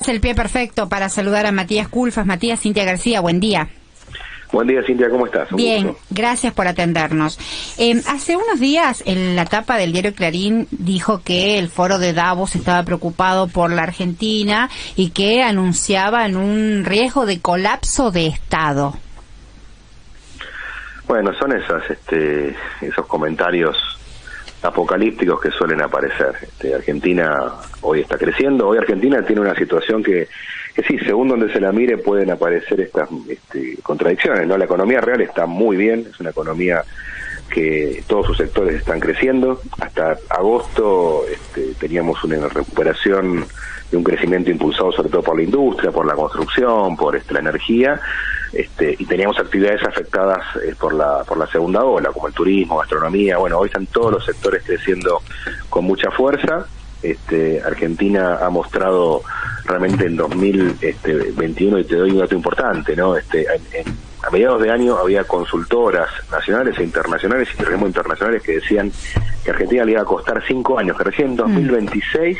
[0.00, 2.24] Es el pie perfecto para saludar a Matías Culfas.
[2.24, 3.68] Matías, Cintia García, buen día.
[4.50, 5.50] Buen día, Cintia, ¿cómo estás?
[5.50, 7.38] Bien, gracias por atendernos.
[7.76, 12.14] Eh, hace unos días, en la tapa del diario Clarín dijo que el foro de
[12.14, 18.94] Davos estaba preocupado por la Argentina y que anunciaban un riesgo de colapso de Estado.
[21.06, 23.76] Bueno, son esas, este, esos comentarios
[24.62, 26.34] apocalípticos que suelen aparecer.
[26.42, 27.52] Este, Argentina
[27.82, 30.28] hoy está creciendo, hoy Argentina tiene una situación que,
[30.82, 34.56] sí, según donde se la mire pueden aparecer estas este, contradicciones, ¿no?
[34.56, 36.84] La economía real está muy bien, es una economía
[37.50, 39.60] que todos sus sectores están creciendo.
[39.80, 43.44] Hasta agosto este, teníamos una recuperación
[43.90, 47.40] de un crecimiento impulsado sobre todo por la industria, por la construcción, por este, la
[47.40, 48.00] energía,
[48.52, 52.78] este, y teníamos actividades afectadas eh, por la por la segunda ola, como el turismo,
[52.78, 53.38] gastronomía.
[53.38, 55.20] Bueno, hoy están todos los sectores creciendo
[55.68, 56.66] con mucha fuerza.
[57.02, 59.22] Este, Argentina ha mostrado
[59.64, 63.16] realmente en 2021 y te doy un dato importante, ¿no?
[63.16, 63.46] Este,
[64.22, 68.92] a mediados de año había consultoras nacionales e internacionales y organismos internacionales que decían
[69.44, 72.38] que Argentina le iba a costar cinco años, que recién en 2026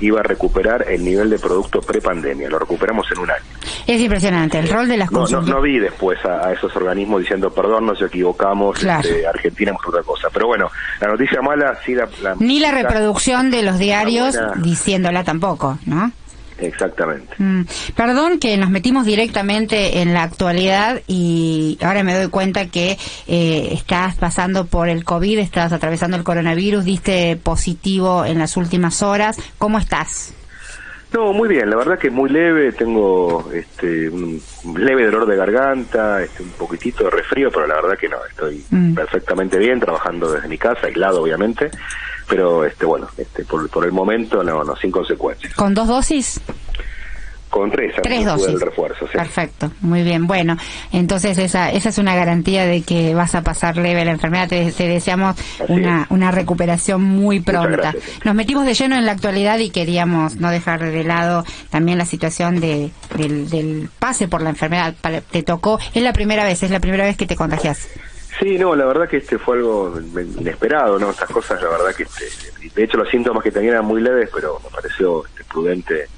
[0.00, 2.48] iba a recuperar el nivel de producto prepandemia.
[2.48, 3.44] Lo recuperamos en un año.
[3.86, 7.86] Es impresionante el rol de las no, no, vi después a, esos organismos diciendo, perdón,
[7.86, 10.28] nos equivocamos, este, Argentina es otra cosa.
[10.32, 12.08] Pero bueno, la noticia mala sí la...
[12.38, 16.12] Ni la reproducción de los diarios diciéndola tampoco, ¿no?
[16.58, 17.34] Exactamente.
[17.38, 17.62] Mm,
[17.96, 23.68] perdón que nos metimos directamente en la actualidad y ahora me doy cuenta que eh,
[23.72, 29.36] estás pasando por el COVID, estás atravesando el coronavirus, diste positivo en las últimas horas.
[29.58, 30.34] ¿Cómo estás?
[31.12, 34.40] No, muy bien, la verdad que es muy leve, tengo este, un
[34.74, 38.64] leve dolor de garganta, este, un poquitito de resfrío, pero la verdad que no, estoy
[38.70, 38.94] mm.
[38.94, 41.70] perfectamente bien, trabajando desde mi casa, aislado obviamente,
[42.32, 45.52] pero este bueno, este, por, por el momento no, no, sin consecuencias.
[45.52, 46.40] ¿Con dos dosis?
[47.50, 48.58] Con tres, tres dosis.
[48.58, 50.26] refuerzo, Perfecto, muy bien.
[50.26, 50.56] Bueno,
[50.92, 54.48] entonces esa, esa es una garantía de que vas a pasar leve la enfermedad.
[54.48, 55.36] Te, deseamos
[55.68, 57.94] una, una recuperación muy pronta.
[58.24, 62.06] Nos metimos de lleno en la actualidad y queríamos no dejar de lado también la
[62.06, 64.94] situación de, del, del pase por la enfermedad.
[65.30, 67.88] Te tocó, es la primera vez, es la primera vez que te contagias.
[68.42, 69.94] Sí, no, la verdad que este fue algo
[70.38, 71.10] inesperado, ¿no?
[71.10, 72.24] Estas cosas, la verdad que este,
[72.74, 76.08] de hecho los síntomas que tenía eran muy leves, pero me pareció este, prudente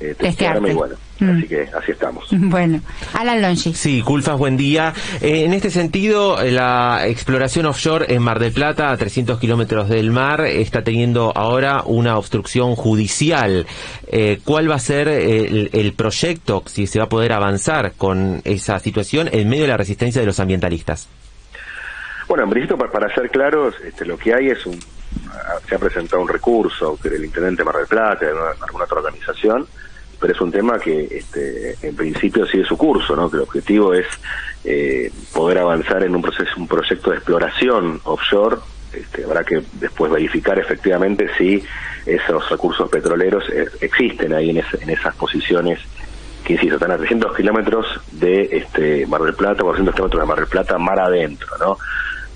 [0.00, 1.30] eh, y bueno, mm.
[1.30, 2.24] así que así estamos.
[2.32, 2.80] Bueno,
[3.12, 3.74] Alan Longi.
[3.74, 4.94] Sí, Culfas, buen día.
[5.20, 10.10] Eh, en este sentido, la exploración offshore en Mar del Plata, a 300 kilómetros del
[10.10, 13.66] mar, está teniendo ahora una obstrucción judicial.
[14.06, 18.78] Eh, ¿Cuál va a ser el, proyecto, si se va a poder avanzar con esa
[18.78, 21.08] situación en medio de la resistencia de los ambientalistas?
[22.30, 24.78] Bueno, en principio, para, ser claros, este, lo que hay es un.
[25.68, 29.66] Se ha presentado un recurso que el intendente Mar del Plata, de alguna otra organización,
[30.20, 33.28] pero es un tema que este, en principio sigue su curso, ¿no?
[33.28, 34.06] que el objetivo es
[34.62, 38.58] eh, poder avanzar en un proceso, un proyecto de exploración offshore.
[38.92, 41.60] Este, habrá que después verificar efectivamente si
[42.06, 45.80] esos recursos petroleros eh, existen ahí en, en esas posiciones
[46.44, 50.38] que insisto, están a 300 kilómetros de este Mar del Plata, 400 kilómetros de Mar
[50.38, 51.76] del Plata, mar adentro, ¿no?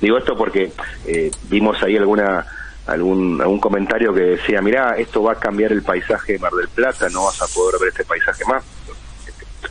[0.01, 0.73] Digo esto porque
[1.07, 2.47] eh, vimos ahí alguna
[2.87, 6.69] algún, algún comentario que decía, mirá, esto va a cambiar el paisaje de Mar del
[6.69, 8.63] Plata, no vas a poder ver este paisaje más.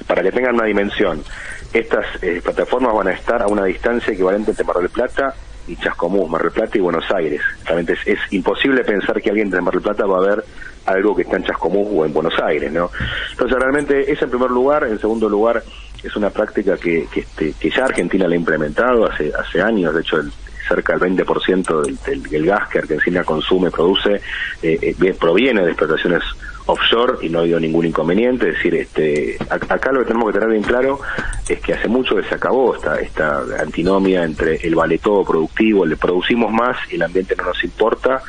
[0.07, 1.23] Para que tengan una dimensión,
[1.71, 5.35] estas eh, plataformas van a estar a una distancia equivalente entre Mar del Plata
[5.67, 7.41] y Chascomús, Mar del Plata y Buenos Aires.
[7.65, 10.43] Realmente es, imposible pensar que alguien de Mar del Plata va a ver
[10.85, 12.91] algo que está en Chascomús o en Buenos Aires, ¿no?
[13.31, 15.63] Entonces realmente es en primer lugar, en segundo lugar
[16.03, 19.93] es una práctica que, que, este, que ya Argentina la ha implementado hace, hace años,
[19.93, 20.31] de hecho el,
[20.67, 24.21] cerca del 20% del, del, gas que Argentina consume, produce,
[24.61, 26.23] eh, eh, proviene de explotaciones
[26.65, 28.49] offshore y no ha habido ningún inconveniente.
[28.49, 30.99] Es decir, este, acá lo que tenemos que tener bien claro
[31.47, 35.83] es que hace mucho que se acabó esta, esta antinomia entre el vale todo productivo,
[35.83, 38.21] el producimos más y el ambiente no nos importa,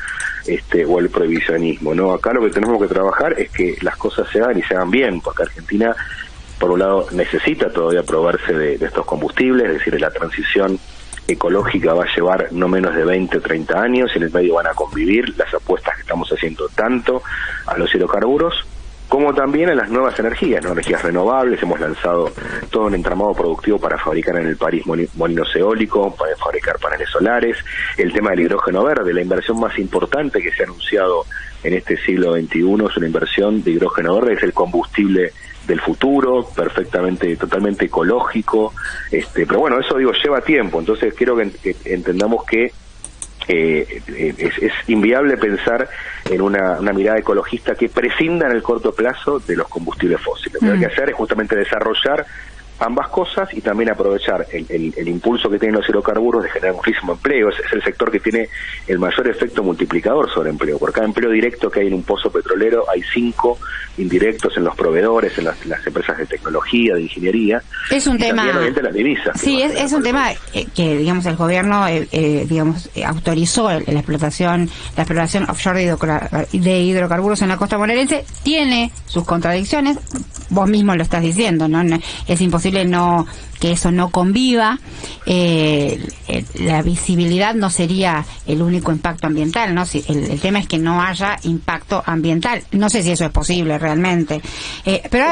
[0.45, 1.95] este, o el prohibicionismo.
[1.95, 4.75] No, acá lo que tenemos que trabajar es que las cosas se hagan y se
[4.75, 5.95] hagan bien, porque Argentina,
[6.59, 10.79] por un lado, necesita todavía probarse de, de estos combustibles, es decir, la transición
[11.27, 14.15] ecológica va a llevar no menos de 20 o 30 años.
[14.15, 17.21] En el medio van a convivir las apuestas que estamos haciendo tanto
[17.65, 18.65] a los hidrocarburos
[19.07, 20.71] como también a las nuevas energías, ¿no?
[20.71, 21.61] energías renovables.
[21.61, 22.31] Hemos lanzado
[22.69, 27.57] todo un entramado productivo para fabricar en el París molinos eólicos, para fabricar paneles solares,
[27.97, 31.25] el tema del hidrógeno verde, la inversión más importante que se ha anunciado
[31.63, 35.31] en este siglo XXI es una inversión de hidrógeno verde, es el combustible
[35.67, 38.73] del futuro, perfectamente, totalmente ecológico,
[39.11, 42.71] este, pero bueno, eso digo, lleva tiempo, entonces quiero que, entendamos que
[43.47, 44.01] eh,
[44.37, 45.87] es, inviable pensar
[46.29, 50.61] en una, mirada ecologista que prescinda en el corto plazo de los combustibles fósiles.
[50.61, 50.91] Lo que hay que mm.
[50.91, 52.25] hacer es justamente desarrollar
[52.79, 57.49] ambas cosas y también aprovechar el, impulso que tienen los hidrocarburos de generar muchísimo empleo.
[57.49, 58.49] Es, el sector que tiene
[58.87, 60.77] el mayor efecto multiplicador sobre empleo.
[60.77, 63.57] Por cada empleo directo que hay en un pozo petrolero, hay cinco
[63.97, 67.61] indirectos en los proveedores, en las, empresas de tecnología, de ingeniería.
[67.89, 68.51] Es un tema.
[68.51, 69.39] También las divisas.
[69.39, 74.69] Sí, es, un tema eh, que, digamos, el gobierno, eh, eh, digamos, autorizó la explotación,
[74.97, 75.95] la exploración offshore
[76.51, 78.25] de, hidrocarburos en la costa bonaerense.
[78.43, 79.97] Tiene sus contradicciones.
[80.49, 81.81] Vos mismo lo estás diciendo, ¿no?
[82.27, 83.25] Es imposible no
[83.59, 84.77] que eso no conviva,
[85.25, 85.99] eh,
[86.59, 89.85] la visibilidad no sería el único impacto ambiental, ¿no?
[89.85, 92.61] Si, el, tema es que no haya impacto ambiental.
[92.73, 94.41] No sé si eso es posible realmente.
[94.85, 95.25] Eh, pero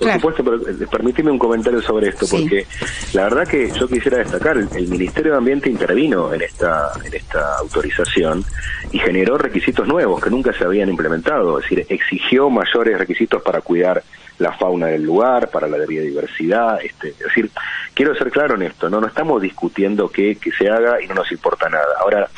[0.00, 2.66] por supuesto, pero eh, permíteme un comentario sobre esto, porque
[3.12, 7.58] la verdad que yo quisiera destacar, el, Ministerio de Ambiente intervino en esta, en esta
[7.58, 8.44] autorización
[8.90, 13.60] y generó requisitos nuevos que nunca se habían implementado, es decir, exigió mayores requisitos para
[13.60, 14.02] cuidar
[14.40, 17.50] la fauna del lugar, para la biodiversidad, este, es decir,
[17.94, 21.14] quiero ser claro en esto, no no estamos discutiendo que, que se haga y no
[21.14, 21.94] nos importa nada.
[22.00, 22.28] Ahora,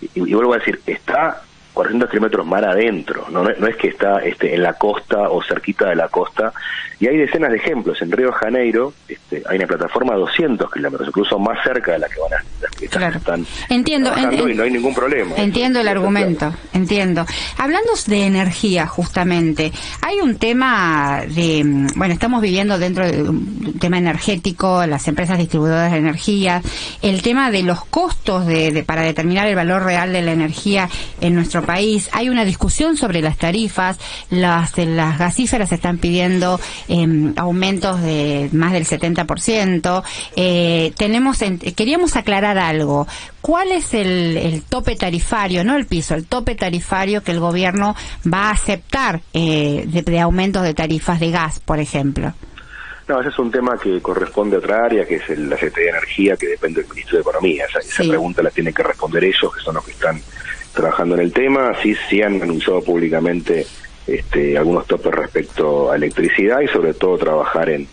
[0.00, 1.42] y, vuelvo a decir, está
[1.80, 5.88] 400 kilómetros mar adentro, no, no, es que está este, en la costa o cerquita
[5.88, 6.52] de la costa,
[6.98, 8.02] y hay decenas de ejemplos.
[8.02, 12.00] En Río de Janeiro este, hay una plataforma a 200 kilómetros, incluso más cerca de
[12.00, 13.16] la que van a claro.
[13.16, 14.12] están entiendo,
[14.46, 15.34] y no hay ningún problema.
[15.36, 17.24] Entiendo el argumento, entiendo.
[17.56, 19.72] Hablando de energía, justamente,
[20.02, 21.62] hay un tema de,
[21.96, 26.60] bueno, estamos viviendo dentro de un tema energético, las empresas distribuidoras de energía,
[27.00, 30.90] el tema de los costos de, para determinar el valor real de la energía
[31.22, 31.69] en nuestro país.
[31.70, 33.98] Hay una discusión sobre las tarifas,
[34.30, 40.02] las, las gasíferas están pidiendo em, aumentos de más del 70%.
[40.36, 41.38] Eh, tenemos,
[41.76, 43.06] queríamos aclarar algo.
[43.40, 47.96] ¿Cuál es el, tope tarifario, no el piso, el tope tarifario que el gobierno
[48.32, 52.34] va a aceptar eh, de, aumentos de tarifas de gas, por ejemplo?
[53.08, 55.98] No, ese es un tema que corresponde a otra área, que es la Secretaría de
[55.98, 57.64] Energía, que depende del Ministro de Economía.
[57.66, 60.20] Esa, pregunta la tienen que responder ellos, que son los que están
[60.72, 61.72] trabajando en el tema.
[61.82, 63.66] Sí, sí han anunciado públicamente
[64.06, 67.86] este, algunos topes respecto a electricidad y sobre todo trabajar en,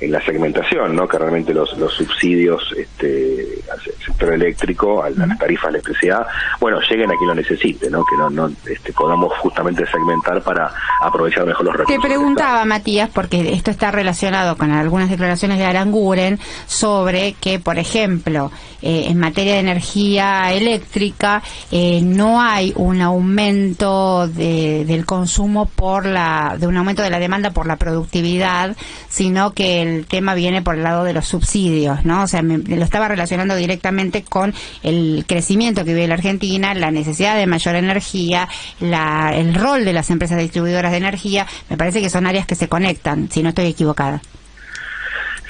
[0.00, 1.06] en la segmentación, ¿no?
[1.06, 6.26] que realmente los, los subsidios este, al sector eléctrico, a, las tarifas de electricidad,
[6.58, 8.04] bueno, lleguen a quien lo necesite, ¿no?
[8.04, 12.02] que no, no este, podamos justamente segmentar para aprovechar mejor los recursos.
[12.02, 17.78] Te preguntaba, Matías, porque esto está relacionado con algunas declaraciones de Aranguren sobre que, por
[17.78, 18.50] ejemplo,
[18.82, 26.06] eh, en materia de energía eléctrica eh, no hay un aumento de, del consumo por
[26.06, 28.74] la, de un aumento de la demanda por la productividad,
[29.08, 32.22] sino que el tema viene por el lado de los subsidios, ¿no?
[32.22, 36.90] O sea, me, lo estaba relacionando directamente con el crecimiento que vive la Argentina, la
[36.90, 38.48] necesidad de mayor energía,
[38.80, 41.46] la, el rol de las empresas distribuidoras de energía.
[41.68, 44.20] Me parece que son áreas que se conectan, si no estoy equivocada.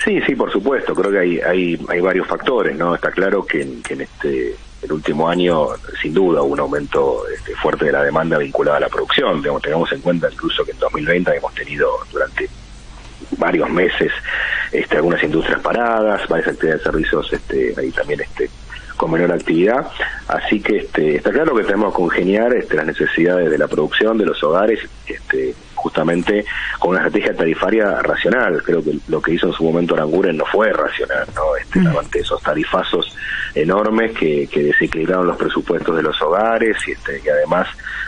[0.04, 0.94] Sí, sí, por supuesto.
[0.94, 2.94] Creo que hay, hay, hay varios factores, ¿no?
[2.94, 5.68] Está claro que, en este el último año,
[6.00, 9.42] sin duda, hubo un aumento este, fuerte de la demanda vinculada a la producción.
[9.42, 12.29] Digamos, tengamos en cuenta incluso que en 2020 hemos tenido durante
[13.40, 14.12] varios meses
[14.70, 18.48] este, algunas industrias paradas, varias actividades de servicios este, ahí también este,
[18.96, 19.86] con menor actividad.
[20.28, 24.16] Así que este, está claro que tenemos que congeniar este, las necesidades de la producción,
[24.18, 26.44] de los hogares, este, justamente
[26.78, 28.62] con una estrategia tarifaria racional.
[28.62, 31.56] Creo que lo que hizo en su momento Aranguren no fue racional, ¿no?
[31.56, 32.20] Este, mm.
[32.20, 33.16] esos tarifazos
[33.54, 37.66] enormes que, que desequilibraron los presupuestos de los hogares y este, que además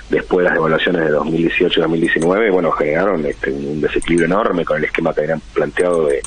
[0.08, 4.76] después de las devaluaciones de 2018 y 2019, bueno, generaron este, un desequilibrio enorme con
[4.76, 6.22] el esquema que habían planteado de,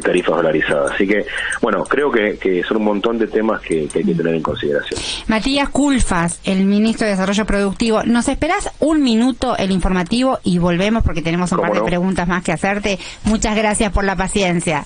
[0.00, 0.92] tarifas dolarizadas.
[0.92, 1.24] Así que,
[1.60, 5.00] bueno, creo que, son un montón de temas que, hay que tener en consideración.
[5.26, 11.02] Matías Culfas, el ministro de Desarrollo Productivo, ¿nos esperás un minuto el informativo y volvemos
[11.02, 12.98] porque tenemos un par de preguntas más que hacerte?
[13.24, 14.84] Muchas gracias por la paciencia.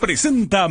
[0.00, 0.68] Presenta